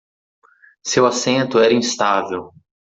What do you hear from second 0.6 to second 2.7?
Seu assento era instável.